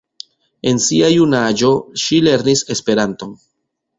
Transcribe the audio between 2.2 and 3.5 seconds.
lernis Esperanton.